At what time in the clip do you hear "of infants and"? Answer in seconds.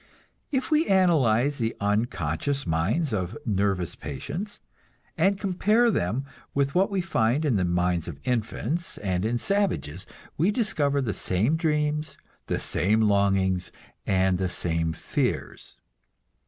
8.07-9.23